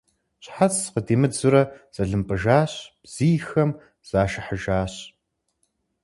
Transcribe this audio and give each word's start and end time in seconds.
Щхьэц 0.43 0.75
къыдимыдзурэ 0.93 1.61
зэлымпӀыжащ, 1.95 2.71
бзийхэм 3.03 3.69
зашыхьыжащ. 4.09 4.93